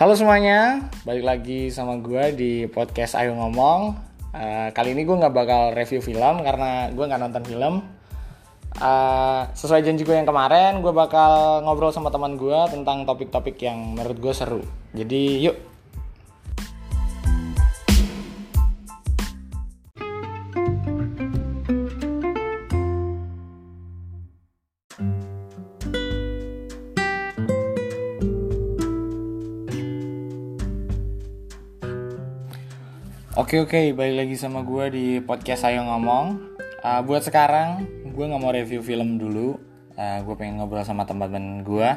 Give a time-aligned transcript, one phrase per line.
[0.00, 4.00] Halo semuanya, balik lagi sama gue di podcast Ayo Ngomong.
[4.32, 7.84] Uh, kali ini gue nggak bakal review film karena gue nggak nonton film.
[8.80, 13.76] Uh, sesuai janji gue yang kemarin, gue bakal ngobrol sama teman gue tentang topik-topik yang
[13.92, 14.64] menurut gue seru.
[14.96, 15.69] Jadi yuk
[33.50, 36.54] Oke oke, balik lagi sama gue di podcast Ayo Ngomong.
[36.86, 39.58] Uh, buat sekarang, gue nggak mau review film dulu.
[39.98, 41.90] Uh, gue pengen ngobrol sama teman-teman gue.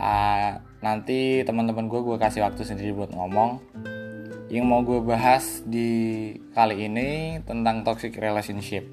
[0.00, 3.60] Uh, nanti teman-teman gue gue kasih waktu sendiri buat ngomong.
[4.48, 8.88] Yang mau gue bahas di kali ini tentang toxic relationship.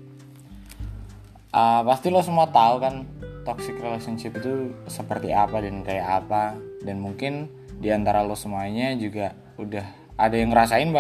[1.55, 3.07] Uh, pasti lo semua tahu kan
[3.47, 7.47] toxic relationship itu seperti apa dan kayak apa dan mungkin
[7.79, 10.91] di antara lo semuanya juga udah ada yang ngerasain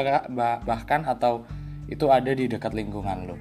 [0.63, 1.43] bahkan atau
[1.91, 3.37] itu ada di dekat lingkungan lo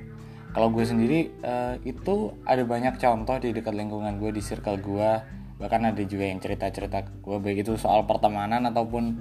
[0.58, 5.10] kalau gue sendiri uh, itu ada banyak contoh di dekat lingkungan gue di circle gue.
[5.54, 9.14] Bahkan ada juga yang cerita-cerita gue baik itu soal pertemanan ataupun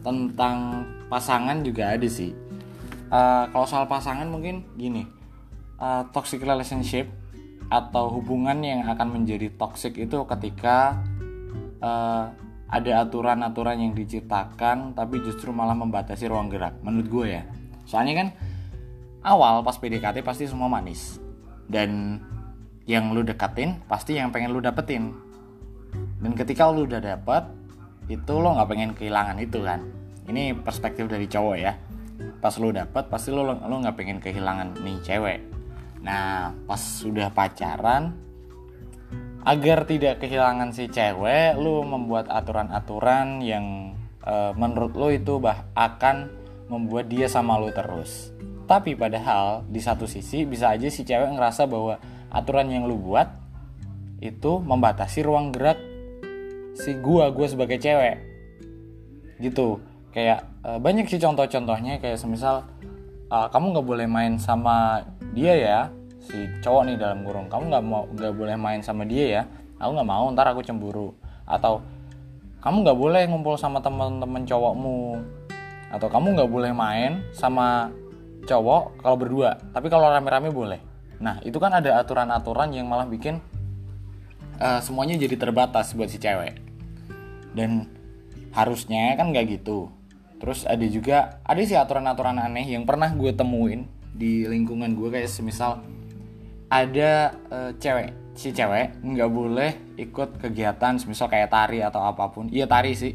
[0.00, 2.32] tentang pasangan juga ada sih.
[3.06, 5.02] Uh, kalau soal pasangan mungkin gini
[5.82, 7.10] uh, toxic relationship
[7.70, 10.98] atau hubungan yang akan menjadi toxic itu ketika
[11.82, 12.34] uh,
[12.70, 17.42] ada aturan-aturan yang diciptakan tapi justru malah membatasi ruang gerak menurut gue ya.
[17.82, 18.28] Soalnya kan
[19.26, 21.18] awal pas PDKT pasti semua manis.
[21.66, 22.18] Dan
[22.86, 25.10] yang lu deketin pasti yang pengen lu dapetin.
[26.22, 27.42] Dan ketika lu udah dapet
[28.06, 29.82] itu lo nggak pengen kehilangan itu kan.
[30.30, 31.74] Ini perspektif dari cowok ya.
[32.38, 35.40] Pas lu dapet pasti lo lo nggak pengen kehilangan nih cewek.
[36.06, 38.29] Nah pas sudah pacaran
[39.44, 46.28] agar tidak kehilangan si cewek lu membuat aturan-aturan yang e, menurut lu itu bah akan
[46.68, 48.36] membuat dia sama lu terus.
[48.68, 51.96] Tapi padahal di satu sisi bisa aja si cewek ngerasa bahwa
[52.30, 53.26] aturan yang lu buat
[54.20, 55.80] itu membatasi ruang gerak
[56.76, 58.20] si gua gua sebagai cewek.
[59.40, 59.80] Gitu.
[60.12, 61.96] Kayak e, banyak sih contoh-contohnya.
[61.96, 62.68] Kayak semisal
[63.32, 65.00] e, kamu nggak boleh main sama
[65.32, 65.80] dia ya
[66.30, 67.50] si cowok nih dalam kurung.
[67.50, 69.42] Kamu nggak mau nggak boleh main sama dia ya.
[69.82, 71.12] Aku nggak mau ntar aku cemburu.
[71.44, 71.82] Atau
[72.62, 75.18] kamu nggak boleh ngumpul sama teman-teman cowokmu.
[75.90, 77.90] Atau kamu nggak boleh main sama
[78.46, 80.80] cowok kalau berdua tapi kalau rame-rame boleh.
[81.20, 83.42] Nah itu kan ada aturan-aturan yang malah bikin
[84.62, 86.56] uh, semuanya jadi terbatas buat si cewek.
[87.52, 87.90] Dan
[88.54, 89.90] harusnya kan nggak gitu.
[90.40, 93.84] Terus ada juga ada sih aturan-aturan aneh yang pernah gue temuin
[94.16, 95.84] di lingkungan gue kayak semisal
[96.70, 98.14] ada uh, cewek.
[98.38, 102.48] Si cewek nggak boleh ikut kegiatan misal kayak tari atau apa pun.
[102.48, 103.12] Iya tari sih.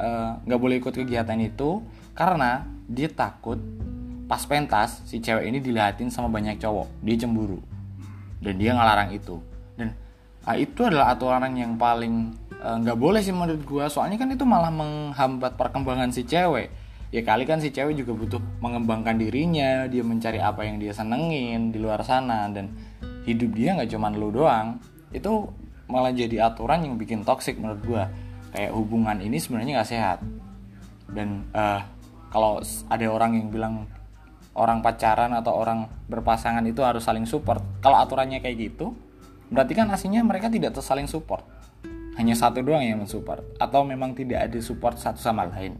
[0.00, 1.82] Eh, nggak uh, boleh ikut kegiatan itu
[2.16, 3.60] karena dia takut
[4.24, 7.02] pas pentas si cewek ini dilihatin sama banyak cowok.
[7.02, 7.58] Dia cemburu.
[8.38, 9.42] Dan dia ngelarang itu.
[9.74, 9.96] Dan
[10.46, 14.28] uh, itu adalah aturan yang paling eh, nggak uh, boleh sih menurut gue soalnya kan
[14.30, 16.70] itu malah menghambat perkembangan si cewek.
[17.10, 21.74] Ya kali kan si cewek juga butuh mengembangkan dirinya dia mencari apa yang dia senengin
[21.74, 22.46] di luar sana.
[22.46, 22.89] Dan
[23.24, 24.80] hidup dia nggak cuma lu doang.
[25.10, 25.50] Itu
[25.90, 28.02] malah jadi aturan yang bikin toxic menurut gue
[28.54, 30.18] kayak hubungan ini sebenarnya nggak sehat.
[31.10, 31.82] Dan uh,
[32.30, 33.74] kalau ada orang yang bilang
[34.54, 37.62] orang pacaran atau orang berpasangan itu harus saling support.
[37.82, 38.94] Kalau aturannya kayak gitu
[39.50, 41.42] berarti kan aslinya mereka tidak saling support.
[42.18, 43.42] Hanya satu doang yang mensupport.
[43.58, 45.78] Atau memang tidak ada support satu sama lain.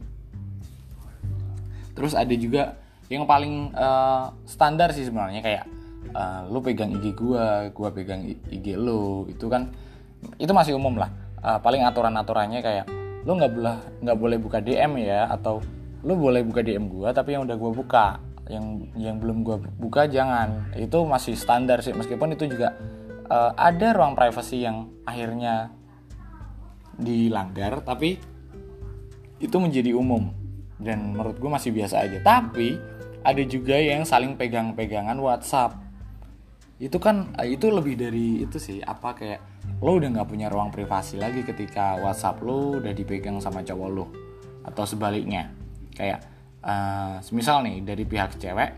[1.93, 2.81] Terus ada juga
[3.11, 5.63] yang paling uh, standar sih sebenarnya kayak
[6.15, 9.71] uh, lu pegang IG gua gua pegang IG lu itu kan
[10.37, 11.09] itu masih umum lah.
[11.41, 12.85] Uh, paling aturan aturannya kayak
[13.25, 15.61] lu nggak boleh nggak boleh buka DM ya atau
[16.01, 18.05] lu boleh buka DM gua tapi yang udah gua buka
[18.49, 20.71] yang yang belum gua buka jangan.
[20.77, 22.77] Itu masih standar sih meskipun itu juga
[23.31, 25.73] uh, ada ruang privasi yang akhirnya
[27.01, 28.21] dilanggar tapi
[29.41, 30.29] itu menjadi umum.
[30.81, 32.17] Dan menurut gue masih biasa aja.
[32.25, 32.77] Tapi
[33.21, 35.77] ada juga yang saling pegang-pegangan WhatsApp
[36.81, 38.81] itu kan eh, itu lebih dari itu sih.
[38.81, 39.39] Apa kayak
[39.85, 44.05] lo udah nggak punya ruang privasi lagi ketika WhatsApp lo udah dipegang sama cowok lo
[44.65, 45.53] atau sebaliknya.
[45.93, 46.25] Kayak
[46.65, 48.73] uh, semisal nih dari pihak cewek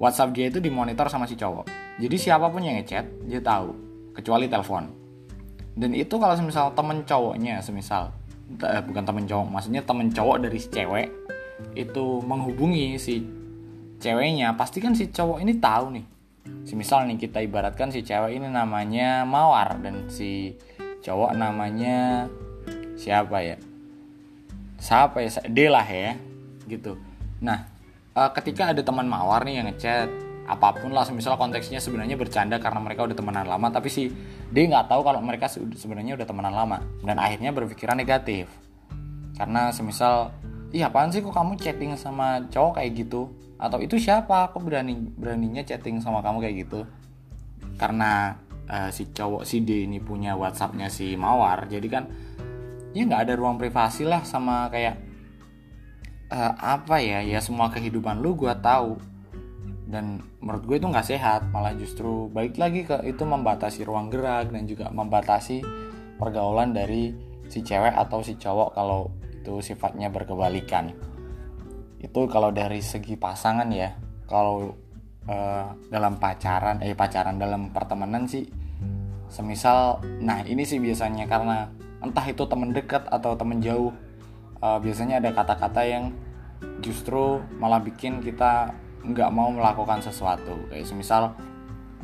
[0.00, 1.68] WhatsApp dia itu dimonitor sama si cowok.
[2.00, 3.76] Jadi siapa pun yang ngechat dia tahu
[4.16, 4.88] kecuali telepon.
[5.76, 8.16] Dan itu kalau semisal temen cowoknya semisal
[8.58, 11.08] eh, bukan temen cowok maksudnya temen cowok dari si cewek
[11.76, 13.22] itu menghubungi si
[14.00, 16.04] ceweknya pasti kan si cowok ini tahu nih
[16.64, 20.54] si misal nih kita ibaratkan si cewek ini namanya Mawar dan si
[21.00, 22.28] cowok namanya
[23.00, 23.56] siapa ya?
[24.80, 25.30] Siapa ya?
[25.48, 26.16] D lah ya
[26.68, 26.96] gitu.
[27.40, 27.68] Nah
[28.14, 30.08] uh, ketika ada teman mawar nih yang ngechat
[30.50, 34.10] apa pun lah misal konteksnya sebenarnya bercanda karena mereka udah temenan lama tapi si
[34.50, 38.50] D nggak tahu kalau mereka sebenarnya udah temenan lama dan akhirnya berpikiran negatif.
[39.38, 40.34] Karena semisal
[40.74, 43.30] iya apaan sih kok kamu chatting sama cowok kayak gitu
[43.60, 44.48] atau itu siapa?
[44.48, 46.80] Aku berani beraninya chatting sama kamu kayak gitu?
[47.76, 52.04] Karena uh, si cowok si D ini punya WhatsAppnya si Mawar jadi kan
[52.96, 54.96] ya nggak ada ruang privasi lah sama kayak
[56.32, 58.96] uh, apa ya ya semua kehidupan lu gue tahu.
[59.90, 64.54] Dan menurut gue itu nggak sehat malah justru baik lagi ke itu membatasi ruang gerak
[64.54, 65.66] dan juga membatasi
[66.14, 67.10] pergaulan dari
[67.50, 70.94] si cewek atau si cowok kalau itu sifatnya berkebalikan
[72.00, 73.92] itu kalau dari segi pasangan ya
[74.24, 74.72] kalau
[75.28, 78.48] uh, dalam pacaran eh pacaran dalam pertemanan sih
[79.30, 81.70] semisal nah ini sih biasanya karena
[82.00, 83.92] entah itu teman dekat atau teman jauh
[84.64, 86.04] uh, biasanya ada kata-kata yang
[86.80, 90.68] justru malah bikin kita nggak mau melakukan sesuatu.
[90.68, 91.22] Kayak semisal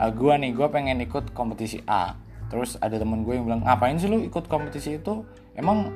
[0.00, 2.16] uh, gue nih gue pengen ikut kompetisi A.
[2.46, 5.24] Terus ada temen gue yang bilang ngapain sih lu ikut kompetisi itu?
[5.56, 5.92] Emang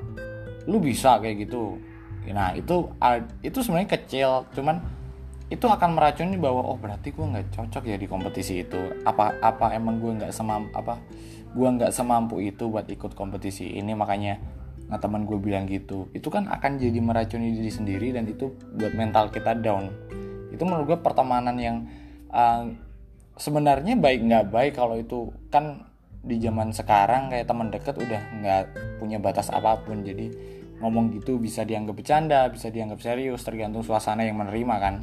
[0.69, 1.81] lu bisa kayak gitu
[2.31, 2.91] nah itu
[3.43, 5.01] itu sebenarnya kecil cuman
[5.51, 8.79] itu akan meracuni bahwa oh berarti gue nggak cocok ya di kompetisi itu.
[9.03, 11.03] Apa apa emang gue nggak semam apa
[11.51, 14.39] gue nggak semampu itu buat ikut kompetisi ini makanya
[14.87, 16.07] nah teman gue bilang gitu.
[16.15, 19.91] Itu kan akan jadi meracuni diri sendiri dan itu buat mental kita down.
[20.55, 21.91] Itu menurut gue pertemanan yang
[22.31, 22.71] uh,
[23.35, 25.83] sebenarnya baik nggak baik kalau itu kan
[26.23, 28.63] di zaman sekarang kayak teman deket udah nggak
[29.03, 30.07] punya batas apa pun.
[30.07, 30.31] Jadi
[30.81, 34.95] ngomong gitu bisa dianggap bercanda bisa dianggap serius tergantung suasana yang menerima kan.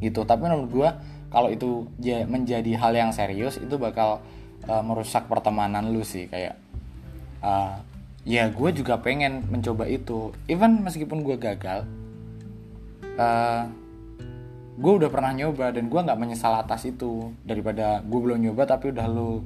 [0.00, 0.20] Gitu.
[0.24, 0.88] Tapi menurut gue
[1.32, 1.88] kalau itu
[2.28, 4.20] menjadi hal yang serius itu bakal
[4.68, 6.58] uh, merusak pertemanan lu sih kayak
[7.40, 7.80] uh,
[8.28, 10.36] ya gue juga pengen mencoba itu.
[10.44, 11.88] Even meskipun gue gagal
[13.16, 13.64] uh,
[14.80, 17.32] gue udah pernah nyoba dan gue nggak menyesal atas itu.
[17.44, 19.40] Daripada gue belum nyoba tapi udah lu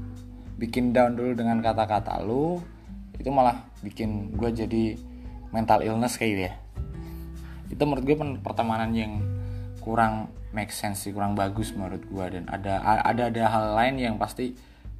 [0.54, 2.62] bikin down dulu dengan kata-kata lu
[3.18, 4.84] itu malah bikin gue jadi
[5.54, 6.52] mental illness kayak ya.
[7.70, 9.22] Itu menurut gue pertemanan yang
[9.84, 14.14] kurang make sense sih kurang bagus menurut gue dan ada ada ada hal lain yang
[14.16, 14.54] pasti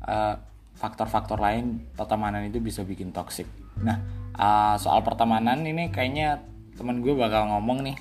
[0.05, 3.47] faktor faktor-faktor lain pertemanan itu bisa bikin toxic.
[3.79, 4.03] Nah
[4.35, 6.43] uh, soal pertemanan ini kayaknya
[6.75, 7.97] teman gue bakal ngomong nih.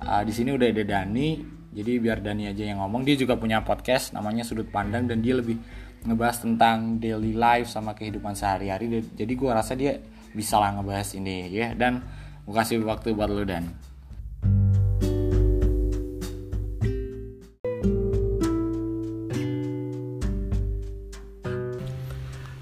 [0.00, 1.40] Uh, di sini udah ada Dani
[1.72, 3.08] jadi biar Dani aja yang ngomong.
[3.08, 5.56] Dia juga punya podcast namanya sudut pandang dan dia lebih
[6.04, 10.00] ngebahas tentang daily life sama kehidupan sehari-hari jadi gue rasa dia
[10.32, 12.00] bisa lah ngebahas ini ya dan
[12.46, 13.68] gue kasih waktu buat lo dan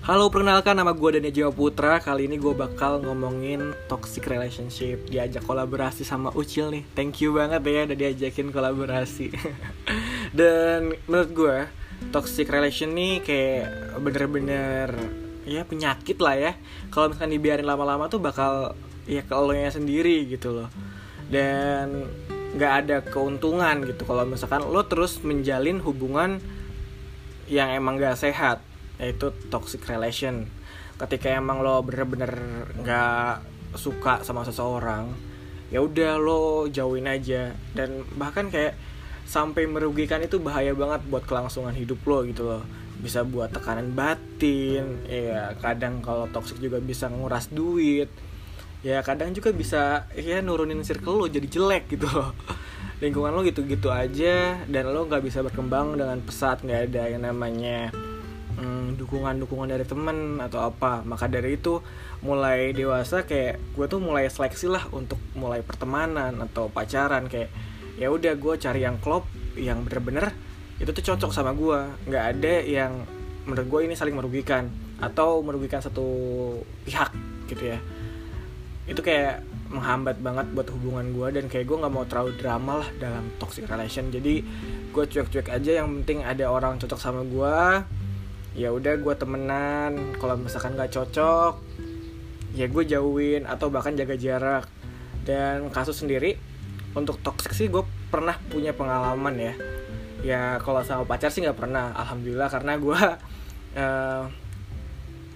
[0.08, 2.00] Halo, perkenalkan nama gue Dania Jawa Putra.
[2.00, 5.04] Kali ini gue bakal ngomongin toxic relationship.
[5.04, 6.80] Diajak kolaborasi sama Ucil nih.
[6.96, 9.28] Thank you banget ya udah diajakin kolaborasi.
[10.40, 11.56] Dan menurut gue,
[12.14, 14.94] toxic relation nih kayak bener-bener
[15.48, 16.52] ya penyakit lah ya.
[16.92, 18.76] Kalau misalkan dibiarin lama-lama tuh bakal
[19.08, 20.68] ya ke nya sendiri gitu loh.
[21.28, 22.08] Dan
[22.56, 26.40] nggak ada keuntungan gitu kalau misalkan lo terus menjalin hubungan
[27.48, 28.64] yang emang gak sehat
[28.96, 30.48] yaitu toxic relation
[30.96, 32.32] ketika emang lo bener-bener
[32.82, 33.44] nggak
[33.76, 35.12] suka sama seseorang
[35.68, 38.74] ya udah lo jauhin aja dan bahkan kayak
[39.28, 42.64] sampai merugikan itu bahaya banget buat kelangsungan hidup lo gitu loh.
[42.98, 48.08] Bisa buat tekanan batin ya kadang kalau toxic juga bisa nguras duit.
[48.80, 52.32] Ya kadang juga bisa ya nurunin circle lo jadi jelek gitu loh.
[53.04, 57.92] Lingkungan lo gitu-gitu aja dan lo nggak bisa berkembang dengan pesat nggak ada yang namanya
[58.56, 61.04] hmm, dukungan-dukungan dari temen atau apa.
[61.04, 61.84] Maka dari itu
[62.24, 67.28] mulai dewasa kayak gue tuh mulai seleksi lah untuk mulai pertemanan atau pacaran.
[67.28, 67.52] Kayak
[67.98, 69.26] ya udah gue cari yang klop
[69.58, 70.30] yang bener-bener
[70.78, 73.02] itu tuh cocok sama gue nggak ada yang
[73.48, 74.70] menurut gue ini saling merugikan
[75.02, 76.06] atau merugikan satu
[76.86, 77.10] pihak
[77.48, 77.78] gitu ya.
[78.84, 82.88] Itu kayak menghambat banget buat hubungan gue dan kayak gue nggak mau terlalu drama lah
[83.00, 84.12] dalam toxic relation.
[84.12, 84.44] Jadi
[84.92, 87.56] gue cuek-cuek aja yang penting ada orang cocok sama gue
[88.58, 90.14] ya udah gue temenan.
[90.20, 91.54] Kalau misalkan gak cocok
[92.56, 94.64] ya gue jauhin atau bahkan jaga jarak.
[95.24, 96.40] Dan kasus sendiri
[96.96, 99.54] untuk toxic sih gue pernah punya pengalaman ya.
[100.24, 102.48] Ya kalau sama pacar sih nggak pernah alhamdulillah.
[102.48, 103.00] Karena gue
[103.82, 104.22] uh,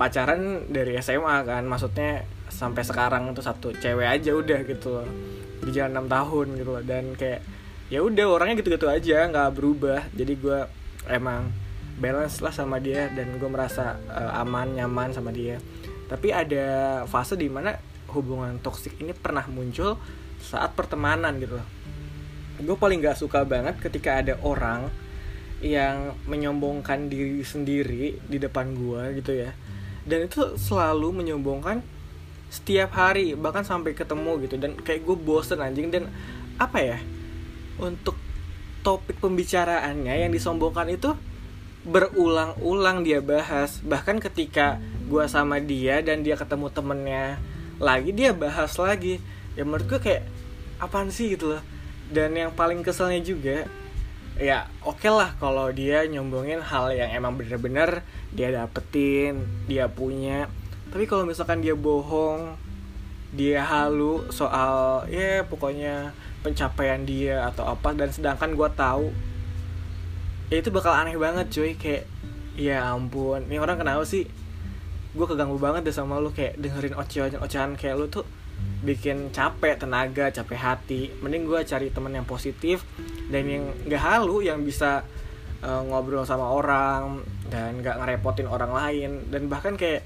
[0.01, 1.63] pacaran dari SMA kan.
[1.69, 5.09] Maksudnya sampai sekarang itu satu cewek aja udah gitu loh.
[5.61, 6.85] Berjalan enam tahun gitu loh.
[6.85, 7.41] Dan kayak
[7.93, 10.09] ya udah orangnya gitu-gitu aja nggak berubah.
[10.17, 10.59] Jadi gue
[11.11, 11.53] emang
[12.01, 15.61] balance lah sama dia dan gue merasa uh, aman nyaman sama dia.
[16.09, 17.77] Tapi ada fase di mana
[18.13, 19.97] hubungan toksik ini pernah muncul
[20.43, 21.57] saat pertemanan gitu.
[21.57, 21.83] Loh
[22.63, 24.87] gue paling gak suka banget ketika ada orang
[25.63, 29.51] yang menyombongkan diri sendiri di depan gue gitu ya.
[30.03, 31.83] Dan itu selalu menyombongkan
[32.51, 34.59] setiap hari bahkan sampai ketemu gitu.
[34.59, 35.91] Dan kayak gue bosen anjing.
[35.91, 36.11] Dan
[36.59, 36.99] apa ya
[37.79, 38.19] untuk
[38.83, 41.15] topik pembicaraannya yang disombongkan itu
[41.87, 43.79] berulang-ulang dia bahas.
[43.87, 47.39] Bahkan ketika gue sama dia dan dia ketemu temennya
[47.79, 49.23] lagi dia bahas lagi.
[49.55, 50.27] Ya menurut gue kayak
[50.83, 51.63] apaan sih gitu loh.
[52.11, 53.71] Dan yang paling keselnya juga
[54.41, 58.03] ya oke okay lah kalau dia nyombongin hal yang emang bener-bener
[58.35, 60.51] dia dapetin dia punya.
[60.91, 62.59] Tapi kalau misalkan dia bohong
[63.33, 66.13] dia halu soal ya pokoknya
[66.45, 69.09] pencapaian dia atau apa dan sedangkan gue tahu
[70.53, 72.05] ya itu bakal aneh banget cuy kayak
[72.59, 73.49] ya ampun.
[73.49, 74.29] Ini orang kenapa sih?
[75.17, 78.29] Gue keganggu banget deh sama lu kayak dengerin ocehan-ocehan kayak lu tuh
[78.83, 81.01] bikin capek tenaga capek hati.
[81.23, 82.83] Mending gue cari temen yang positif
[83.31, 85.07] dan yang gak halu yang bisa
[85.63, 89.11] uh, ngobrol sama orang dan gak ngerepotin orang lain.
[89.31, 90.03] Dan bahkan kayak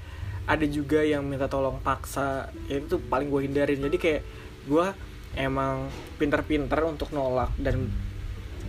[0.47, 3.81] ada juga yang minta tolong paksa ya itu paling gue hindarin.
[3.81, 4.21] Jadi kayak
[4.69, 4.85] gue
[5.35, 5.89] emang
[6.21, 7.89] pinter-pinter untuk nolak dan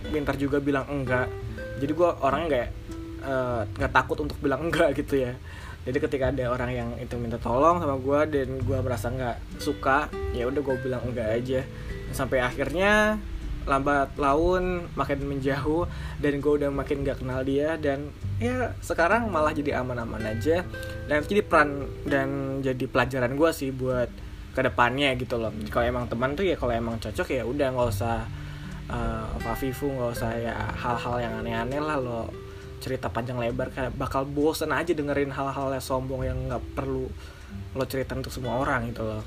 [0.09, 1.29] pinter juga bilang enggak.
[1.79, 2.69] Jadi gue orangnya nggak
[3.23, 5.37] uh, nggak takut untuk bilang enggak gitu ya
[5.88, 10.12] jadi ketika ada orang yang itu minta tolong sama gue dan gue merasa nggak suka
[10.37, 11.64] ya udah gue bilang enggak aja.
[12.12, 13.16] Sampai akhirnya
[13.64, 15.88] lambat laun makin menjauh
[16.21, 20.61] dan gue udah makin gak kenal dia dan ya sekarang malah jadi aman-aman aja.
[21.09, 24.12] Dan jadi peran dan jadi pelajaran gue sih buat
[24.52, 25.57] ke depannya gitu loh.
[25.73, 28.28] Kalau emang teman tuh ya kalau emang cocok ya udah nggak usah
[28.92, 32.48] uh, fafifu nggak usah ya hal-hal yang aneh-aneh lah lo
[32.79, 37.11] cerita panjang lebar kayak bakal bosen aja dengerin hal-hal yang sombong yang nggak perlu
[37.75, 39.23] lo cerita untuk semua orang gitu loh.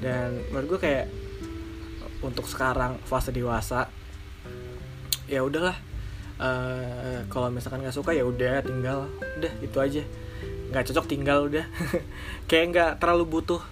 [0.00, 1.06] Dan menurut gue kayak
[2.20, 3.88] untuk sekarang fase dewasa
[5.30, 5.76] ya udahlah
[6.40, 9.06] uh, kalau misalkan nggak suka ya udah tinggal
[9.38, 10.02] udah itu aja.
[10.70, 11.66] Nggak cocok tinggal udah.
[12.48, 13.62] Kayak nggak terlalu butuh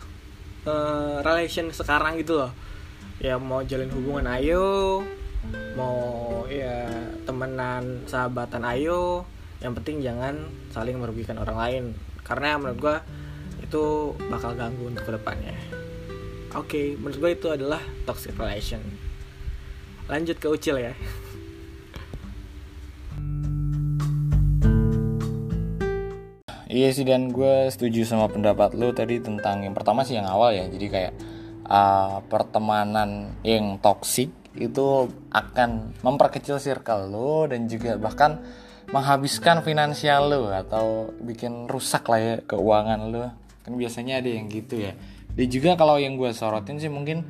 [0.67, 2.53] uh, relation sekarang gitu loh.
[3.23, 5.03] Ya mau jalin hubungan ayo
[5.78, 6.88] mau ya
[7.25, 9.25] temenan sahabatan ayo
[9.59, 11.85] yang penting jangan saling merugikan orang lain.
[12.23, 12.97] Karena menurut gue
[13.64, 15.57] itu bakal ganggu untuk ke depannya
[16.59, 18.80] oke okay, menurut gue itu adalah toxic relation.
[20.09, 20.92] Lanjut ke ucil ya.
[26.68, 27.28] Iya sih dan.
[27.33, 30.64] Gue setuju sama pendapat lo tadi tentang yang pertama sih yang awal ya.
[30.68, 31.12] Jadi kayak
[31.68, 38.43] uh, pertemanan yang toksik itu akan memperkecil circle lo dan juga bahkan
[38.91, 43.31] menghabiskan finansial lo atau bikin rusak lah ya keuangan lo
[43.62, 44.97] kan biasanya ada yang gitu ya.
[45.37, 47.23] Dan juga kalau yang gue sorotin sih mungkin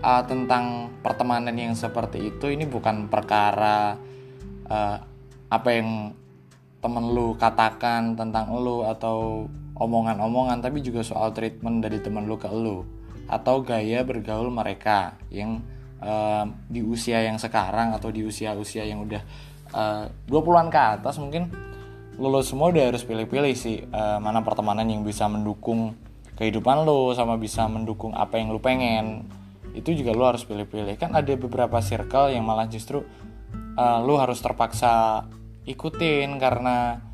[0.00, 3.98] uh, tentang pertemanan yang seperti itu ini bukan perkara
[4.70, 4.96] uh,
[5.50, 6.14] apa yang
[6.80, 12.48] temen lu katakan tentang lu atau omongan-omongan tapi juga soal treatment dari temen lu ke
[12.48, 12.86] lu
[13.28, 15.60] atau gaya bergaul mereka yang
[16.00, 19.22] uh, di usia yang sekarang atau di usia-usia yang udah
[19.72, 21.48] uh, 20-an ke atas mungkin
[22.20, 25.96] lo semua udah harus pilih-pilih sih uh, mana pertemanan yang bisa mendukung
[26.40, 29.28] kehidupan lo sama bisa mendukung apa yang lo pengen.
[29.76, 30.96] Itu juga lo harus pilih-pilih.
[30.96, 33.04] Kan ada beberapa circle yang malah justru
[33.76, 35.28] uh, lo harus terpaksa
[35.68, 37.04] ikutin karena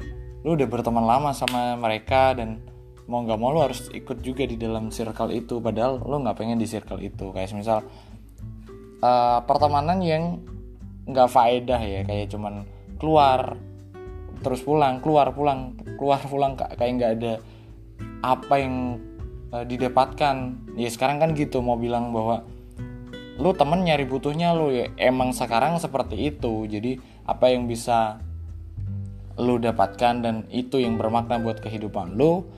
[0.46, 2.62] lo udah berteman lama sama mereka dan
[3.10, 5.58] mau nggak mau lo harus ikut juga di dalam circle itu.
[5.58, 7.34] Padahal lo nggak pengen di circle itu.
[7.34, 7.82] Kayak misal
[9.06, 10.42] uh, pertemanan yang
[11.06, 12.66] nggak faedah ya kayak cuman
[12.98, 13.54] keluar
[14.42, 17.32] terus pulang keluar pulang keluar pulang kayak nggak ada
[18.26, 18.98] apa yang
[19.54, 20.36] uh, didapatkan.
[20.75, 22.42] Ya sekarang kan gitu mau bilang bahwa
[23.36, 24.90] lu temen nyari butuhnya lu ya.
[24.98, 26.66] Emang sekarang seperti itu.
[26.66, 28.20] Jadi apa yang bisa
[29.36, 32.48] lu dapatkan dan itu yang bermakna buat kehidupan lu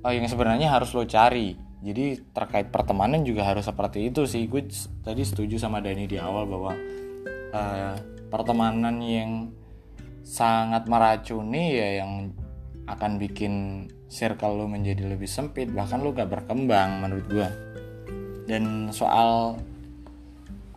[0.00, 4.48] uh, yang sebenarnya harus lu cari jadi terkait pertemanan juga harus seperti itu sih.
[4.48, 4.64] Gue
[5.04, 6.72] tadi setuju sama Dani di awal bahwa
[7.52, 7.94] uh,
[8.32, 9.52] pertemanan yang
[10.26, 12.32] sangat meracuni ya yang
[12.86, 15.68] akan bikin circle lo menjadi lebih sempit.
[15.68, 17.48] Bahkan lo gak berkembang menurut gue
[18.46, 19.60] dan soal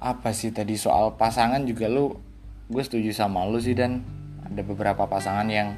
[0.01, 0.75] apa sih tadi?
[0.75, 2.19] Soal pasangan juga lo
[2.67, 4.03] gue setuju sama lo sih dan.
[4.49, 5.77] Ada beberapa pasangan yang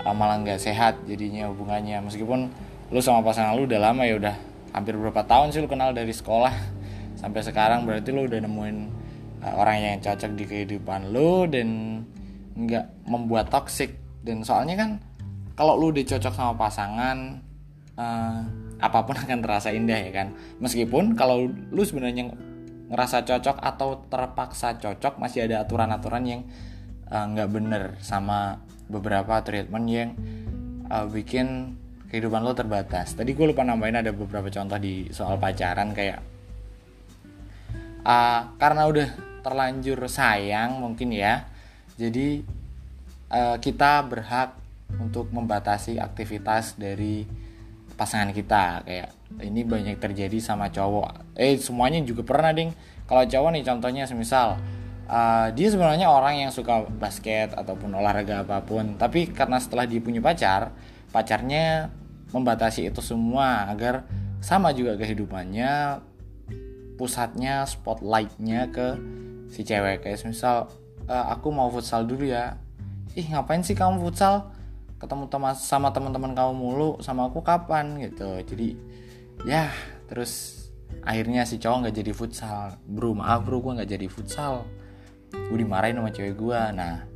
[0.00, 2.00] uh, malah nggak sehat jadinya hubungannya.
[2.00, 2.48] Meskipun
[2.90, 4.36] lu sama pasangan lu udah lama ya udah
[4.70, 6.52] hampir berapa tahun sih lu kenal dari sekolah.
[7.16, 8.78] Sampai sekarang berarti lu udah nemuin
[9.40, 11.68] uh, orang yang cocok di kehidupan lu dan
[12.54, 13.96] nggak membuat toxic.
[14.20, 14.90] Dan soalnya kan
[15.56, 17.40] kalau lu udah cocok sama pasangan
[17.96, 18.38] uh,
[18.76, 20.36] apa pun akan terasa indah ya kan.
[20.60, 22.30] Meskipun kalau lu sebenarnya
[22.86, 26.40] ngerasa cocok atau terpaksa cocok masih ada aturan-aturan yang
[27.10, 30.10] nggak uh, bener sama beberapa treatment yang
[30.86, 31.74] uh, bikin
[32.10, 33.14] kehidupan lo terbatas.
[33.14, 36.18] Tadi gue lupa nambahin ada beberapa contoh di soal pacaran kayak
[38.06, 39.08] uh, karena udah
[39.42, 41.46] terlanjur sayang mungkin ya,
[41.94, 42.42] jadi
[43.30, 44.58] uh, kita berhak
[44.98, 47.26] untuk membatasi aktivitas dari
[47.94, 48.82] pasangan kita.
[48.86, 49.10] Kayak
[49.42, 51.38] ini banyak terjadi sama cowok.
[51.38, 52.74] Eh semuanya juga pernah ding.
[53.06, 54.58] Kalau cowok nih contohnya semisal
[55.10, 60.02] uh, dia sebenarnya orang yang suka basket ataupun olahraga apa pun tapi karena setelah dia
[60.02, 60.74] punya pacar
[61.16, 61.88] pacarnya
[62.36, 64.04] membatasi itu semua agar
[64.44, 66.04] sama juga kehidupannya
[67.00, 69.00] pusatnya spotlightnya ke
[69.48, 70.04] si cewek.
[70.04, 70.68] Kayak misal
[71.08, 72.60] uh, aku mau futsal dulu ya.
[73.16, 74.52] Ih ngapain sih kamu futsal?
[75.00, 77.96] Ketemu teman sama teman-teman kamu mulu sama aku kapan?
[77.96, 78.44] Gitu.
[78.52, 78.68] Jadi
[79.48, 79.72] ya
[80.04, 80.52] terus
[81.00, 82.76] akhirnya si cowok nggak jadi futsal.
[82.84, 84.68] Bro maaf bro gue nggak jadi futsal.
[85.32, 87.08] Gue dimarahin sama cewek gue nah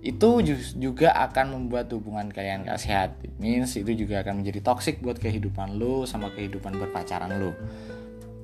[0.00, 0.40] itu
[0.80, 3.10] juga akan membuat hubungan kalian gak sehat.
[3.20, 7.52] It means itu juga akan menjadi toxic buat kehidupan lo sama kehidupan berpacaran lo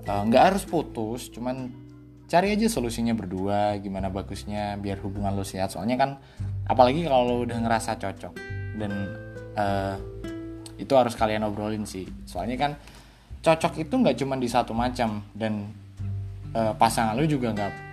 [0.04, 1.72] eh, nggak uh, harus putus cuman
[2.28, 5.72] cari aja solusinya berdua gimana bagusnya biar hubungan lo sehat.
[5.72, 6.10] Soalnya kan
[6.68, 8.34] apalagi kalau lo udah ngerasa cocok
[8.76, 8.92] dan
[9.56, 9.96] uh,
[10.76, 12.04] itu harus kalian obrolin sih.
[12.28, 12.72] Soalnya kan
[13.40, 15.72] cocok itu nggak cuma di satu macam dan
[16.52, 17.85] uh, pasangan lu juga nggak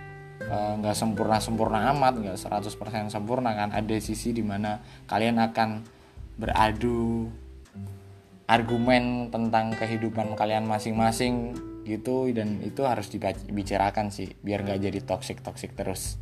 [0.52, 3.72] nggak uh, sempurna sempurna amat nggak 100% sempurna kan.
[3.72, 5.84] Ada sisi di mana kalian akan
[6.36, 7.30] beradu
[8.44, 11.56] argumen tentang kehidupan kalian masing-masing
[11.88, 16.20] gitu dan itu harus dibicarakan sih biar nggak jadi toxic toxic terus.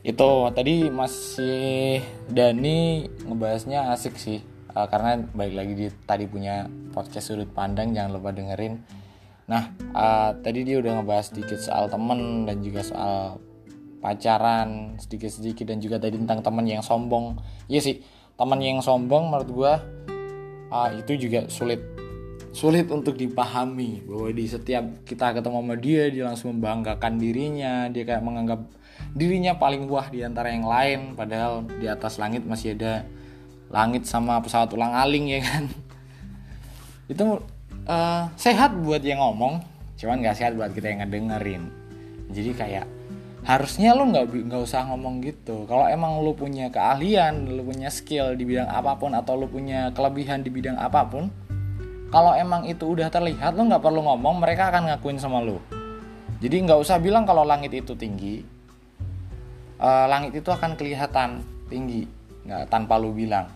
[0.00, 2.00] Itu tadi masih
[2.30, 4.40] Dani ngebahasnya asik sih.
[4.72, 8.78] Uh, karena baik lagi di tadi punya podcast sudut pandang jangan lupa dengerin
[9.48, 13.40] nah uh, tadi dia udah ngebahas sedikit soal temen dan juga soal
[13.98, 17.38] pacaran sedikit-sedikit dan juga tadi tentang temen yang sombong.
[17.66, 17.96] Iya sih
[18.38, 19.72] temen yang sombong menurut gue
[20.70, 21.82] uh, itu juga sulit.
[22.54, 28.08] Sulit untuk dipahami bahwa di setiap kita ketemu sama dia dia langsung membanggakan dirinya dia
[28.08, 28.64] kayak menganggap
[29.12, 33.04] dirinya paling wah di antara yang lain padahal di atas langit masih ada
[33.68, 35.64] langit sama pesawat ulang aling ya kan?
[37.12, 37.42] Itu
[37.88, 39.64] uh, sehat buat yang ngomong
[39.98, 41.62] cuman gak sehat buat kita yang ngedengerin.
[42.30, 42.86] Jadi kayak
[43.42, 45.64] harusnya lu nggak nggak usah ngomong gitu.
[45.64, 49.90] Kalau emang lu punya keahlian lu punya skill di bidang apa pun atau lu punya
[49.96, 51.32] kelebihan di bidang apa pun
[52.12, 55.58] kalau emang itu udah terlihat lu nggak perlu ngomong mereka akan ngakuin sama lu.
[56.38, 58.46] Jadi nggak usah bilang kalau langit itu tinggi
[59.82, 62.06] uh, langit itu akan kelihatan tinggi
[62.46, 63.50] nggak tanpa lu bilang.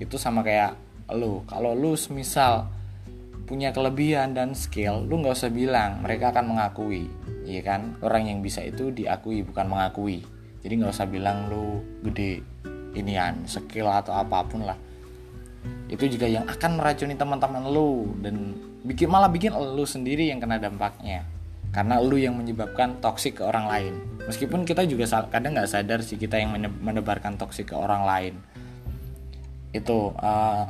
[0.00, 0.72] Itu sama kayak
[1.12, 1.44] lu.
[1.50, 2.71] Kalau lu semisal
[3.52, 7.12] punya kelebihan dan skill lu nggak usah bilang mereka akan mengakui
[7.46, 7.98] iya kan?
[8.02, 10.22] Orang yang bisa itu diakui bukan mengakui.
[10.62, 12.42] Jadi nggak usah bilang lu gede
[12.94, 14.78] inian skill atau apa pun lah.
[15.90, 20.58] Itu juga yang akan meracuni teman-teman lu dan bikin malah bikin lu sendiri yang kena
[20.62, 21.26] dampaknya.
[21.72, 23.94] Karena lu yang menyebabkan toksik ke orang lain.
[24.28, 26.52] Meskipun kita juga kadang nggak sadar sih kita yang
[26.84, 28.34] menebarkan toksik ke orang lain.
[29.72, 30.68] Itu uh,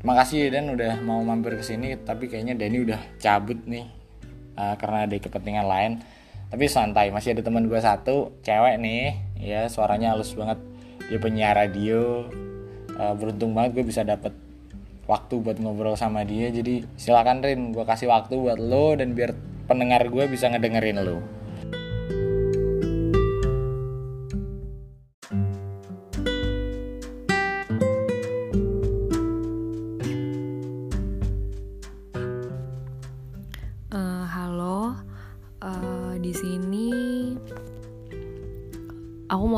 [0.00, 4.00] makasih dan udah mau mampir ke sini tapi kayaknya Dani udah cabut nih
[4.56, 5.92] uh, karena ada kepentingan lain.
[6.50, 9.14] Tapi santai masih ada teman gue satu cewek nih.
[9.38, 10.58] Ya suaranya halus banget.
[11.06, 12.26] Dia penyiar radio.
[12.98, 14.34] Uh, beruntung banget gue bisa dapet
[15.06, 16.50] waktu buat ngobrol sama dia.
[16.50, 19.32] Jadi silakan Rin gue kasih waktu buat lo dan biar
[19.70, 21.22] pendengar gue bisa ngedengerin lo.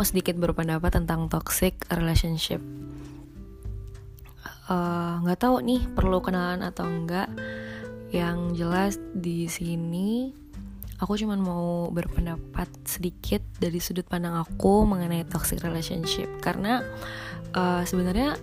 [0.02, 2.58] Mau sedikit berpendapat tentang toxic relationship.
[4.66, 7.30] Eh, nggak uh, tahu nih perlu kenalan atau enggak
[8.10, 10.34] yang jelas di sini
[10.98, 16.82] aku cuma mau berpendapat sedikit dari sudut pandang aku mengenai toxic relationship karena
[17.54, 18.34] uh, sebenarnya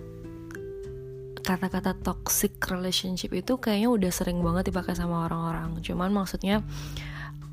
[1.44, 5.76] kata-kata toxic relationship itu kayaknya udah sering banget dipakai sama orang-orang.
[5.84, 6.64] Cuman maksudnya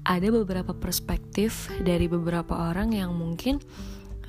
[0.08, 3.60] ada beberapa perspektif dari beberapa orang yang mungkin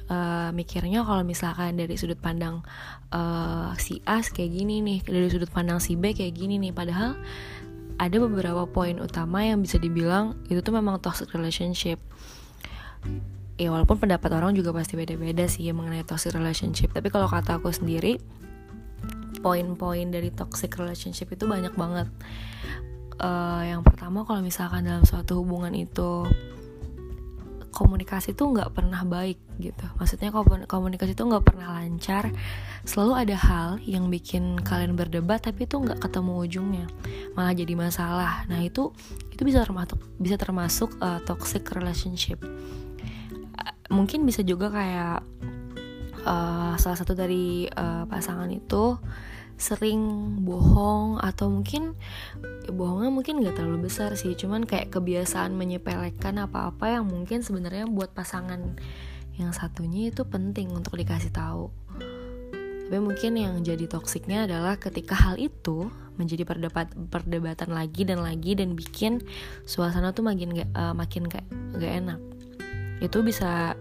[0.08, 2.64] uh, mikirnya kalau misalkan dari sudut pandang
[3.12, 7.16] uh, si A kayak gini nih, dari sudut pandang si B kayak gini nih, padahal
[7.98, 11.98] ada beberapa poin utama yang bisa dibilang itu tuh memang toxic relationship.
[13.58, 17.58] Ya walaupun pendapat orang juga pasti beda-beda sih ya mengenai toxic relationship tapi kalau kata
[17.58, 18.22] aku sendiri
[19.42, 22.06] poin-poin dari toxic relationship itu banyak banget.
[23.18, 26.22] Uh, yang pertama kalau misalkan dalam suatu hubungan itu
[27.78, 29.86] komunikasi tuh nggak pernah baik gitu.
[29.94, 30.34] Maksudnya
[30.66, 32.34] komunikasi tuh nggak pernah lancar.
[32.82, 36.86] Selalu ada hal yang bikin kalian berdebat tapi itu nggak ketemu ujungnya.
[37.38, 38.42] Malah jadi masalah.
[38.50, 38.90] Nah itu
[39.30, 42.42] itu bisa termasuk bisa termasuk uh, toxic relationship.
[43.88, 45.22] Mungkin bisa juga kayak
[46.26, 48.98] uh, salah satu dari uh, pasangan itu
[49.58, 50.00] sering
[50.46, 51.98] bohong atau mungkin
[52.62, 57.90] ya bohongnya mungkin nggak terlalu besar sih cuman kayak kebiasaan menyepelekan apa-apa yang mungkin sebenarnya
[57.90, 58.78] buat pasangan
[59.38, 61.70] yang satunya itu penting untuk dikasih tahu.
[62.88, 65.86] Tapi mungkin yang jadi toksiknya adalah ketika hal itu
[66.18, 69.22] menjadi perdebat perdebatan lagi dan lagi dan bikin
[69.62, 71.46] suasana tuh makin gak, uh, makin kayak
[71.78, 72.20] gak enak.
[72.98, 73.78] Itu bisa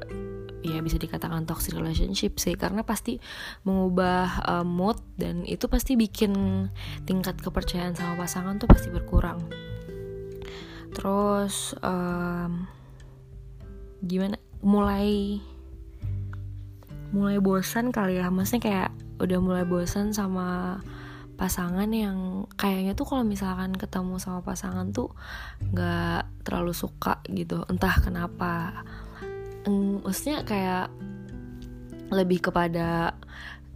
[0.76, 2.58] ya bisa dikatakan toxic relationship sih.
[2.60, 3.22] Karena pasti
[3.64, 6.68] mengubah uh, mood dan itu pasti bikin
[7.08, 9.40] tingkat kepercayaan sama pasangan tuh pasti berkurang.
[10.92, 12.68] Terus um,
[14.04, 14.36] gimana?
[14.66, 15.38] Mulai
[17.14, 18.28] mulai bosan kali ya.
[18.28, 20.82] Maksudnya kayak udah mulai bosan sama
[21.38, 25.14] pasangan yang kayaknya tuh kalau misalkan ketemu sama pasangan tuh
[25.70, 27.62] nggak terlalu suka gitu.
[27.70, 28.82] Entah kenapa
[30.04, 30.88] maksudnya kayak
[32.08, 33.16] lebih kepada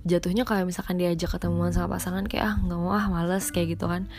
[0.02, 3.86] jatuhnya kayak misalkan diajak ketemuan sama pasangan kayak ah nggak mau ah males kayak gitu
[3.86, 4.10] kan.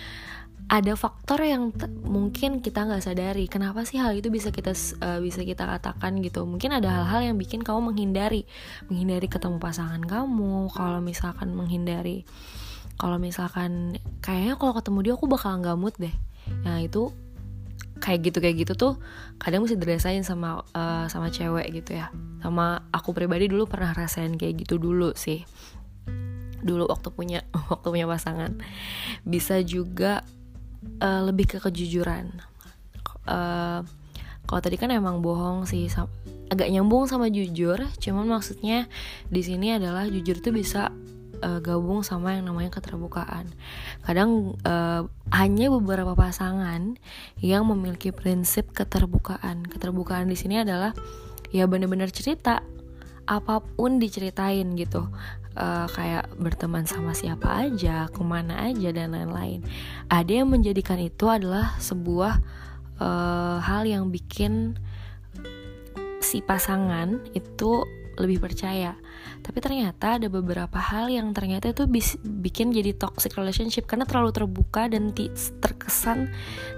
[0.71, 1.75] Ada faktor yang
[2.07, 6.47] mungkin kita nggak sadari kenapa sih hal itu bisa kita uh, bisa kita katakan gitu.
[6.47, 8.47] Mungkin ada hal-hal yang bikin kamu menghindari
[8.87, 12.25] menghindari ketemu pasangan kamu kalau misalkan menghindari
[12.97, 16.15] kalau misalkan kayaknya kalau ketemu dia aku bakal nggak mood deh.
[16.63, 17.11] Nah itu
[18.03, 18.95] kayak gitu kayak gitu tuh
[19.39, 22.11] kadang mesti dirasain sama uh, sama cewek gitu ya.
[22.43, 25.47] Sama aku pribadi dulu pernah rasain kayak gitu dulu sih.
[26.59, 28.59] Dulu waktu punya waktu punya pasangan.
[29.23, 30.27] Bisa juga
[30.99, 32.43] uh, lebih ke kejujuran.
[33.23, 33.87] Uh,
[34.51, 35.87] kalau tadi kan emang bohong sih
[36.51, 37.79] agak nyambung sama jujur.
[38.03, 38.91] Cuman maksudnya
[39.31, 40.91] di sini adalah jujur tuh bisa
[41.43, 43.51] uh, gabung sama yang namanya keterbukaan.
[44.07, 46.97] Kadang uh, hanya beberapa pasangan
[47.43, 49.67] yang memiliki prinsip keterbukaan.
[49.67, 50.95] Keterbukaan di sini adalah
[51.53, 52.63] ya benar-benar cerita
[53.27, 55.11] apa pun diceritain gitu.
[55.53, 59.61] Uh, kayak berteman sama siapa aja, ke mana aja dan lain-lain.
[60.09, 62.41] Ada yang menjadikan itu adalah sebuah
[62.97, 64.81] uh, hal yang bikin
[66.25, 67.85] si pasangan itu
[68.17, 68.97] lebih percaya
[69.43, 71.91] tapi ternyata ada beberapa hal yang ternyata itu
[72.23, 75.11] bikin jadi toxic relationship karena terlalu terbuka dan
[75.59, 76.31] terkesan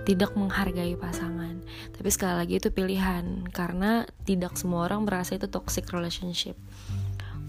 [0.09, 1.61] tidak menghargai pasangan.
[1.93, 6.57] Tapi sekali lagi itu pilihan karena tidak semua orang merasa itu toxic relationship.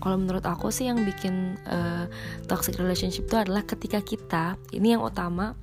[0.04, 2.12] Kalau menurut aku sih yang bikin uh,
[2.51, 5.56] toxic relationship itu adalah ketika kita ini yang utama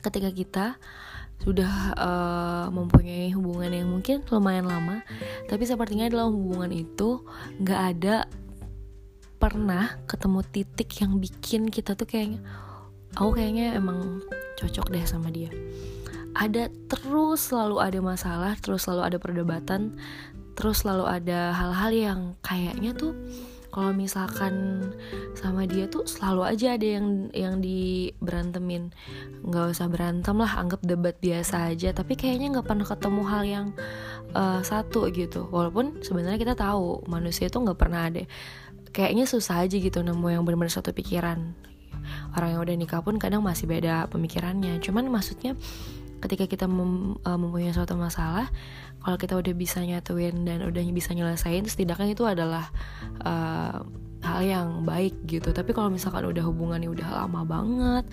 [0.00, 0.66] ketika kita
[1.40, 5.00] sudah uh, mempunyai hubungan yang mungkin lumayan lama
[5.48, 7.24] tapi sepertinya dalam hubungan itu
[7.64, 8.28] nggak ada
[9.40, 12.44] pernah ketemu titik yang bikin kita tuh kayaknya
[13.16, 14.20] aku kayaknya emang
[14.60, 15.48] cocok deh sama dia.
[16.36, 19.96] Ada terus selalu ada masalah terus selalu ada perdebatan
[20.54, 23.16] terus selalu ada hal-hal yang kayaknya tuh
[23.70, 24.82] kalau misalkan
[25.38, 28.92] sama dia tuh selalu aja ada yang yang diberantemin.
[29.46, 33.66] Nggak usah berantem lah anggap debat biasa aja tapi kayaknya nggak pernah ketemu hal yang
[34.36, 35.48] uh, satu gitu.
[35.48, 38.28] Walaupun sebenarnya kita tahu manusia itu nggak pernah ada
[38.90, 41.54] kayaknya susah aja gitu nemu yang benar-benar satu pikiran.
[42.34, 44.78] Orang yang udah nikah pun kadang masih beda pemikirannya.
[44.82, 45.54] Cuman maksudnya
[46.20, 48.52] ketika kita mem, uh, mempunyai suatu masalah
[49.00, 52.68] kalau kita udah bisa nyatuin dan udah bisa nyelesain setidaknya itu adalah
[53.24, 53.80] uh,
[54.20, 55.50] hal yang baik gitu.
[55.50, 58.04] Tapi kalau misalkan udah hubungannya udah lama banget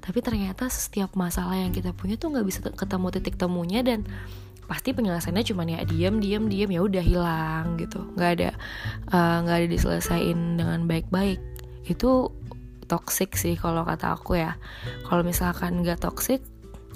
[0.00, 4.08] tapi ternyata setiap masalah yang kita punya tuh nggak bisa ketemu titik temunya dan
[4.70, 8.06] pasti penyelesaiannya cuma ya diam diam diam ya udah hilang gitu.
[8.14, 8.50] Nggak ada
[9.10, 11.42] eh, nggak uh, ada diselesain dengan baik-baik.
[11.82, 12.30] Itu
[12.86, 14.54] toxic sih kalau kata aku ya.
[15.10, 16.38] Kalau misalkan nggak toxic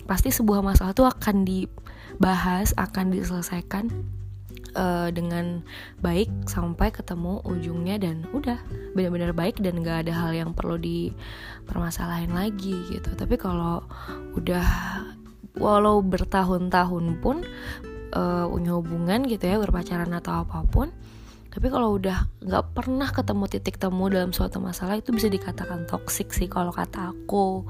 [0.07, 3.91] pasti sebuah masalah itu akan dibahas akan diselesaikan
[4.77, 5.65] uh, dengan
[6.05, 8.61] baik sampai ketemu ujungnya dan udah
[8.93, 13.11] benar-benar baik dan gak ada hal yang perlu dipermasalahin lagi gitu.
[13.17, 13.83] Tapi kalau
[14.37, 14.67] udah
[15.59, 17.43] walau bertahun-tahun pun
[18.15, 20.91] uh, punya hubungan gitu ya berpacaran atau apa pun
[21.55, 26.35] tapi kalau udah nggak pernah ketemu titik temu dalam suatu masalah itu bisa dikatakan toksik
[26.35, 27.63] sih kalau kata aku.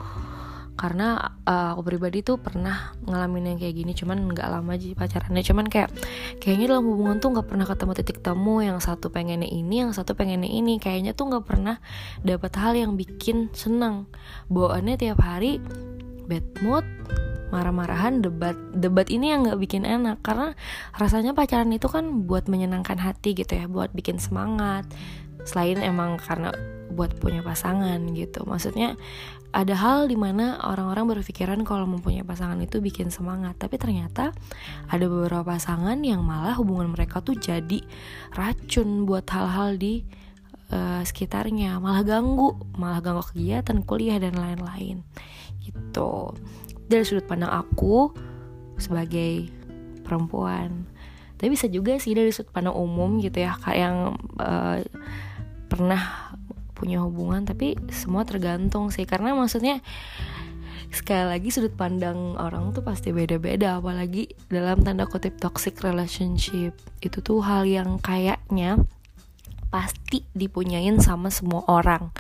[0.75, 5.45] Karena uh, aku pribadi tuh pernah ngalamin yang kayak gini cuman nggak lama aja pacarannya.
[5.45, 5.93] Cuman kayak
[6.41, 10.17] kayaknya dalam hubungan tuh nggak pernah ketemu titik temu yang satu pengennya ini yang satu
[10.17, 10.81] pengennya ini.
[10.81, 11.77] Kayaknya tuh nggak pernah
[12.25, 14.09] dapat hal yang bikin senang
[14.49, 15.61] bawaannya tiap hari
[16.25, 16.89] bad mood
[17.55, 20.19] marah-marahan debat debat ini yang nggak bikin enak.
[20.27, 20.59] Karena
[20.99, 24.91] rasanya pacaran itu kan buat menyenangkan hati gitu ya buat bikin semangat.
[25.47, 26.51] Selain emang karena
[26.95, 28.43] buat punya pasangan gitu.
[28.47, 28.95] Maksudnya
[29.55, 33.55] ada hal di mana orang-orang berpikiran kalau mempunyai pasangan itu bikin semangat.
[33.59, 34.35] Tapi ternyata
[34.91, 37.83] ada beberapa pasangan yang malah hubungan mereka tuh jadi
[38.35, 40.03] racun buat hal-hal di
[40.75, 41.79] uh, sekitarnya.
[41.79, 45.07] Malah ganggu malah ganggu kegiatan kuliah dan lain-lain.
[45.63, 46.35] Gitu
[46.89, 48.13] dari sudut pandang aku
[48.77, 49.49] sebagai
[50.05, 50.85] perempuan.
[51.41, 53.97] Tapi bisa juga sih dari sudut pandang umum gitu ya kayak yang
[54.39, 54.79] uh,
[55.67, 56.35] pernah
[56.75, 59.09] punya hubungan tapi semua tergantung sih.
[59.09, 59.81] Karena maksudnya
[60.95, 63.81] sekali lagi sudut pandang orang tuh pasti beda-beda.
[63.81, 68.79] Apalagi dalam tanda kutip toxic relationship itu tuh hal yang kayaknya
[69.75, 72.15] pasti dipunyain sama semua orang.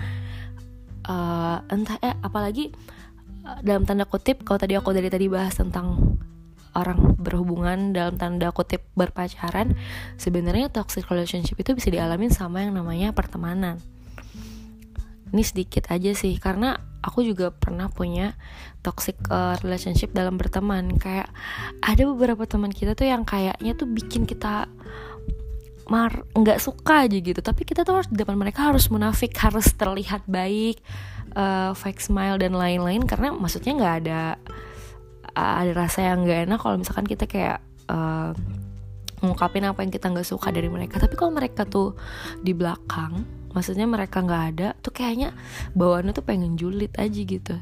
[1.04, 2.72] Uh, entah eh apalagi
[3.60, 6.16] dalam tanda kutip kalau tadi aku dari tadi bahas tentang
[6.74, 9.78] orang berhubungan dalam tanda kutip berpacaran
[10.18, 13.78] sebenarnya toxic relationship itu bisa dialamin sama yang namanya pertemanan.
[15.34, 18.38] Ini sedikit aja sih karena aku juga pernah punya
[18.86, 20.94] toxic uh, relationship dalam berteman.
[20.94, 21.30] Kayak
[21.82, 24.70] ada beberapa teman kita tuh yang kayaknya tuh bikin kita
[25.90, 27.42] mar nggak suka aja gitu.
[27.42, 30.78] Tapi kita tuh harus di depan mereka harus munafik harus terlihat baik
[31.34, 34.22] uh, fake smile dan lain-lain karena maksudnya nggak ada
[35.34, 37.58] uh, ada rasa yang nggak enak kalau misalkan kita kayak
[37.90, 38.32] uh,
[39.22, 41.00] ngungkapin apa yang kita nggak suka dari mereka.
[41.00, 41.96] Tapi kalau mereka tuh
[42.44, 45.30] di belakang maksudnya mereka nggak ada tuh kayaknya
[45.78, 47.54] bawaannya tuh pengen julid aja gitu.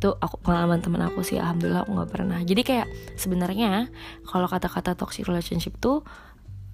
[0.00, 2.40] Itu aku pengalaman temen aku sih alhamdulillah aku nggak pernah.
[2.42, 3.92] Jadi kayak sebenarnya
[4.26, 6.02] kalau kata-kata toxic relationship tuh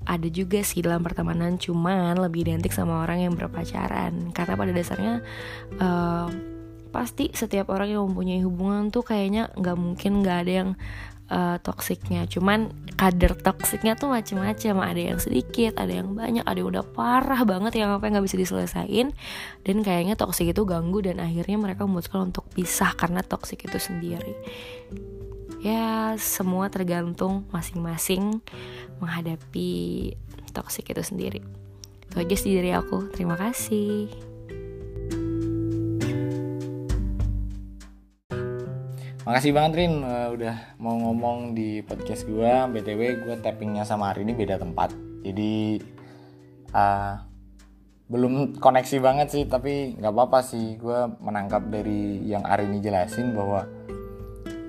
[0.08, 4.32] ada juga sih dalam pertemanan cuman lebih identik sama orang yang berpacaran.
[4.32, 5.14] Karena pada dasarnya
[5.76, 6.28] uh,
[6.88, 10.70] pasti setiap orang yang mempunyai hubungan tuh kayaknya nggak mungkin nggak ada yang
[11.28, 12.24] uh, toksiknya.
[12.24, 17.46] Cuman kadar toksiknya tuh macam-macam ada yang sedikit ada yang banyak ada yang udah parah
[17.46, 19.14] banget yang apa nggak bisa diselesain
[19.62, 24.34] dan kayaknya toksik itu ganggu dan akhirnya mereka memutuskan untuk pisah karena toksik itu sendiri
[25.58, 28.38] ya semua tergantung masing-masing
[29.02, 30.14] menghadapi
[30.54, 31.40] toksik itu sendiri.
[32.08, 33.10] Itu aja sih dari aku.
[33.12, 34.08] Terima kasih.
[39.28, 39.94] Makasih banget Rin.
[40.00, 42.48] Uh, udah mau ngomong di podcast gue.
[42.48, 44.96] BTW gue tappingnya sama hari ini beda tempat.
[45.20, 45.84] Jadi
[46.72, 47.14] uh,
[48.08, 50.80] belum koneksi banget sih tapi nggak apa-apa sih.
[50.80, 53.68] Gue menangkap dari yang hari ini jelasin bahwa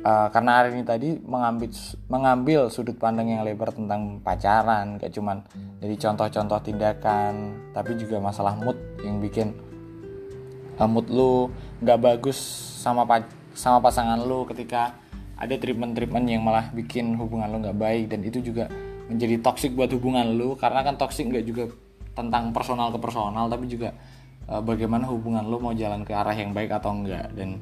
[0.03, 1.69] uh, karena hari ini tadi mengambil
[2.07, 5.43] mengambil sudut pandang yang lebar tentang pacaran kayak cuman
[5.79, 9.55] dari contoh-contoh tindakan tapi juga masalah mood yang bikin
[10.79, 11.51] uh, mood lu
[11.83, 12.38] nggak bagus
[12.79, 13.03] sama
[13.55, 14.95] sama pasangan lo ketika
[15.39, 18.67] ada treatment-treatment yang malah bikin hubungan lo nggak baik dan itu juga
[19.07, 21.63] menjadi toxic buat hubungan lo karena kan toxic nggak juga
[22.15, 23.95] tentang personal ke personal tapi juga
[24.51, 27.59] uh, bagaimana hubungan lo mau jalan ke arah yang baik atau enggak dan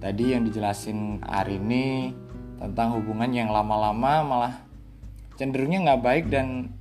[0.00, 2.16] tadi yang dijelasin hari ini
[2.56, 4.54] tentang hubungan yang lama-lama malah
[5.36, 6.72] cenderungnya nggak baik dan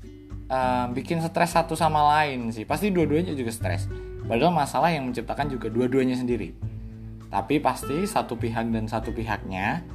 [0.52, 2.64] uh, bikin stres satu sama lain sih.
[2.64, 3.88] Pasti dua-duanya juga stres.
[4.24, 6.56] Padahal masalah yang menciptakan juga dua-duanya sendiri.
[7.30, 9.86] Tapi pasti satu pihak dan satu pihaknya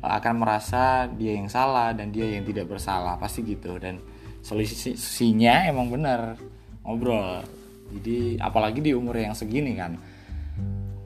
[0.00, 3.18] eh, akan merasa dia yang salah dan dia yang tidak bersalah.
[3.18, 3.78] Pasti gitu.
[3.78, 4.02] Dan
[4.42, 6.34] solusinya emang bener
[6.82, 7.42] ngobrol.
[7.94, 9.94] Jadi apalagi di umur yang segini kan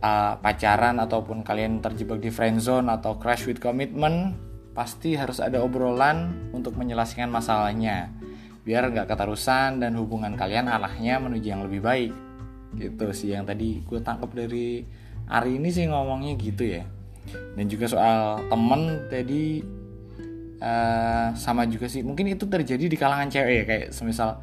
[0.00, 4.36] uh, pacaran ataupun kalian terjebak di friend zone atau crash with commitment
[4.72, 8.12] pasti harus ada obrolan untuk menyelesaikan masalahnya.
[8.64, 12.12] Biar nggak keterusan dan hubungan kalian arahnya menuju yang lebih baik.
[12.76, 14.84] Gitu sih yang tadi gue tangkap dari
[15.26, 16.84] hari ini sih ngomongnya gitu ya.
[17.54, 19.60] Dan juga soal temen tadi
[20.62, 22.00] uh, sama juga sih.
[22.06, 24.38] Mungkin itu terjadi di kalangan cewek ya kayak semisal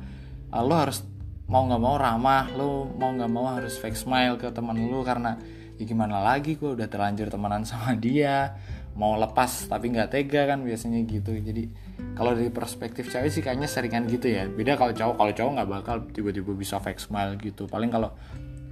[0.51, 1.01] uh, lo harus
[1.47, 5.39] mau nggak mau ramah lo mau nggak mau harus fake smile ke teman lo karena
[5.79, 8.57] ya gimana lagi gue udah terlanjur temenan sama dia
[8.97, 11.37] mau lepas tapi nggak tega kan biasanya gitu.
[11.37, 11.69] Jadi
[12.17, 14.49] kalau dari perspektif cewek sih kayaknya seringan gitu ya.
[14.49, 17.69] Beda kalau cowok kalau cowok nggak bakal tiba-tiba bisa fake smile gitu.
[17.69, 18.09] Paling kalau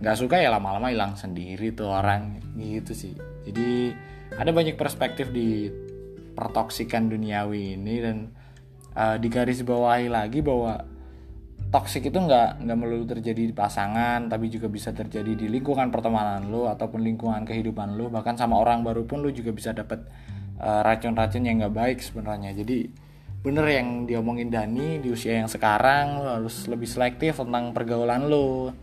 [0.01, 3.13] nggak suka ya lama-lama hilang sendiri tuh orang gitu sih.
[3.45, 3.93] Jadi
[4.33, 5.69] ada banyak perspektif di
[6.33, 8.33] pertoksikan duniawi ini dan
[8.97, 10.83] uh, digaris bawahi lagi bahwa
[11.73, 16.47] toxic itu nggak nggak melulu terjadi di pasangan tapi juga bisa terjadi di lingkungan pertemanan
[16.47, 20.05] lo ataupun lingkungan kehidupan lo bahkan sama orang baru pun lo juga bisa dapat
[20.59, 22.55] uh, racun-racun yang nggak baik sebenarnya.
[22.55, 22.87] Jadi
[23.45, 28.73] bener yang diomongin Dani di usia yang sekarang lo harus lebih selektif tentang pergaulan lo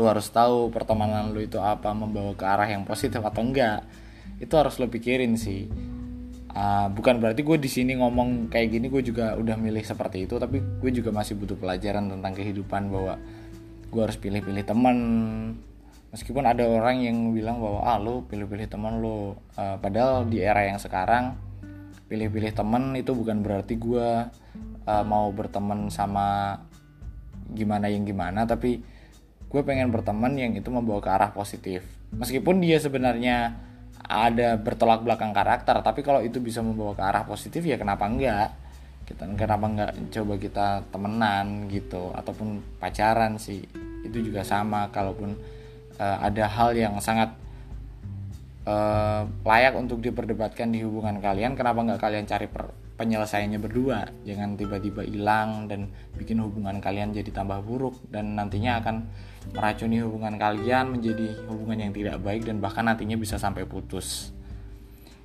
[0.00, 3.84] lo harus tahu pertemanan lo itu apa membawa ke arah yang positif atau enggak
[4.40, 5.68] itu harus lo pikirin sih
[6.54, 10.36] uh, bukan berarti gue di sini ngomong kayak gini gue juga udah milih seperti itu
[10.36, 13.18] tapi gue juga masih butuh pelajaran tentang kehidupan bahwa
[13.90, 14.96] gue harus pilih-pilih teman.
[16.10, 20.66] Meskipun ada orang yang bilang bahwa ah lo pilih-pilih teman lo uh, padahal di era
[20.66, 21.38] yang sekarang
[22.10, 24.08] pilih-pilih teman itu bukan berarti gue
[24.90, 26.58] uh, mau berteman sama
[27.50, 28.82] gimana yang gimana tapi
[29.50, 31.86] gue pengen berteman yang itu membawa ke arah positif.
[32.10, 33.69] Meskipun dia sebenarnya
[34.10, 38.50] ada bertolak belakang karakter tapi kalau itu bisa membawa ke arah positif ya kenapa enggak?
[39.06, 43.62] Kita kenapa enggak coba kita temenan gitu ataupun pacaran sih.
[44.02, 45.38] Itu juga sama kalaupun
[46.02, 47.30] uh, ada hal yang sangat
[48.66, 54.12] uh, layak untuk diperdebatkan di hubungan kalian kenapa enggak kalian cari per, penyelesaiannya berdua.
[54.28, 55.88] Jangan tiba-tiba hilang dan
[56.20, 59.08] bikin hubungan kalian jadi tambah buruk dan nantinya akan
[59.56, 64.36] meracuni hubungan kalian menjadi hubungan yang tidak baik dan bahkan nantinya bisa sampai putus.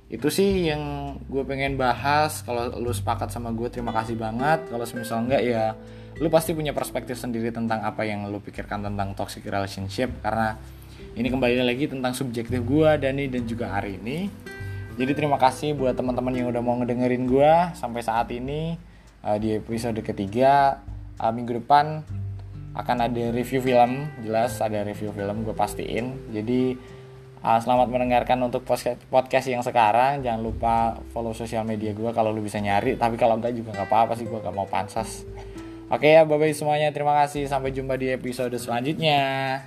[0.08, 2.40] Itu sih yang gue pengen bahas.
[2.40, 4.64] Kalau lu sepakat sama gue terima kasih banget.
[4.72, 5.76] Kalau misal enggak ya
[6.16, 10.08] lu pasti punya perspektif sendiri tentang apa yang lu pikirkan tentang toxic relationship.
[10.24, 10.56] Karena
[11.12, 14.32] ini kembali lagi tentang subjektif gue Dani dan juga hari ini
[14.96, 18.80] jadi terima kasih buat teman-teman yang udah mau ngedengerin gue sampai saat ini
[19.20, 20.80] uh, di episode ketiga.
[21.20, 22.00] Uh, minggu depan
[22.76, 26.32] akan ada review film jelas ada review film gue pastiin.
[26.32, 26.80] Jadi
[27.44, 28.64] uh, selamat mendengarkan untuk
[29.12, 30.24] podcast yang sekarang.
[30.24, 33.92] Jangan lupa follow sosial media gue kalau lu bisa nyari tapi kalau enggak juga nggak
[33.92, 35.28] apa-apa sih gue gak mau pansas.
[35.92, 36.88] Oke ya bye bye semuanya.
[36.88, 37.44] Terima kasih.
[37.52, 39.60] Sampai jumpa di episode selanjutnya